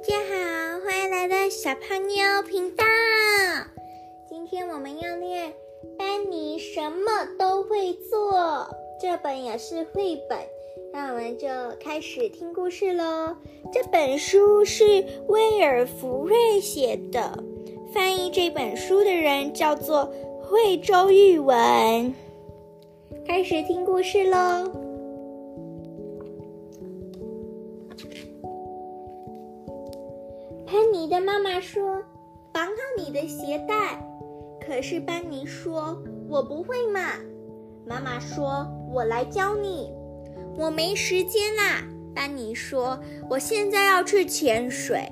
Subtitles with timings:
[0.00, 2.82] 大家好，欢迎来到小胖妞频道。
[4.30, 5.50] 今天我们要练
[5.98, 8.32] 《班尼什么都会做》，
[8.98, 10.38] 这本也是绘本。
[10.90, 11.48] 那我们就
[11.78, 13.36] 开始听故事喽。
[13.70, 17.44] 这本书是威尔福瑞写的，
[17.92, 20.10] 翻译这本书的人叫做
[20.42, 22.14] 惠州玉文。
[23.26, 24.66] 开始听故事喽。
[30.72, 32.00] 班尼的妈妈说
[32.54, 34.00] ：“绑好你的鞋带。”
[34.64, 37.14] 可是班尼说：“我不会嘛。”
[37.84, 39.90] 妈妈说：“我来教你。”
[40.56, 41.82] 我没时间啦。
[42.14, 42.96] 班尼说
[43.28, 45.10] ：“我现在要去潜水。”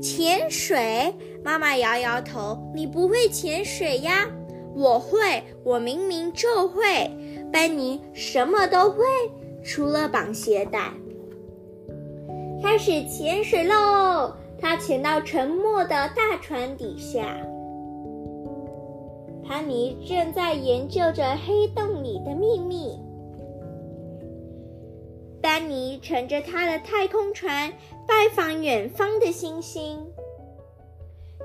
[0.00, 1.14] 潜水？
[1.44, 4.26] 妈妈摇摇头：“你不会潜水呀。”
[4.74, 6.82] 我会，我明明就会。
[7.52, 9.04] 班尼什么都会，
[9.62, 10.90] 除了绑鞋带。
[12.62, 14.32] 开始潜水喽！
[14.58, 17.36] 他潜到沉没的大船底下，
[19.46, 22.98] 潘尼正在研究着黑洞里的秘密。
[25.40, 27.72] 丹尼乘着他的太空船
[28.06, 30.04] 拜访远方的星星。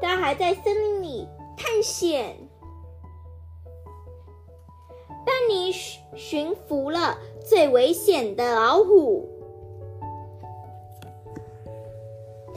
[0.02, 2.36] 他还在森林里探险。
[5.24, 5.72] 丹尼
[6.16, 9.30] 驯服了最危险的老虎。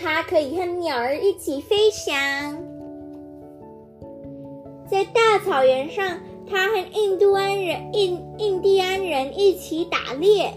[0.05, 2.15] 它可以和鸟儿一起飞翔，
[4.87, 10.53] 在大草原上，它和印度安人、印印第安人一起打猎。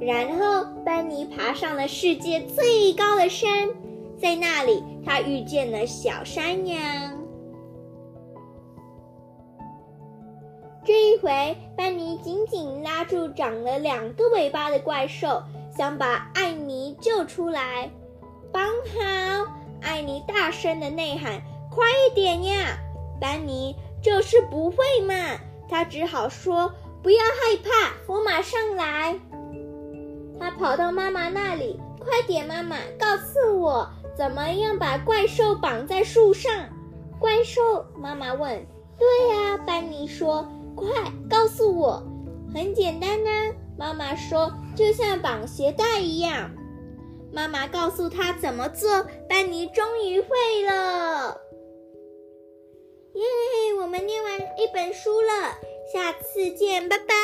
[0.00, 3.68] 然后，班尼爬上了世界最高的山，
[4.18, 6.80] 在那里，他遇见了小山羊。
[10.86, 15.42] 这一回，班尼紧紧拉住长了两个尾巴的怪兽。
[15.74, 16.51] 想把艾
[17.00, 17.90] 救出来，
[18.52, 19.52] 绑好！
[19.80, 22.78] 艾妮大声的呐喊：“快一点呀！”
[23.20, 26.72] 班尼就是不会嘛，他只好说
[27.02, 29.18] ：“不要害怕，我马上来。”
[30.38, 36.52] 他跑到妈妈那里：“快点，妈妈，告诉我怎么样把怪兽绑在树上。”
[37.18, 38.66] 怪兽妈妈问
[38.98, 40.88] ：“对呀。”班尼说：“快
[41.30, 42.02] 告诉我，
[42.52, 43.30] 很简单呢。”
[43.78, 46.50] 妈妈说：“就像绑鞋带一样。”
[47.32, 50.28] 妈妈告诉他怎么做，班尼终于会
[50.64, 51.40] 了。
[53.14, 53.22] 耶！
[53.80, 55.56] 我们念完一本书了，
[55.92, 57.14] 下次见，拜拜。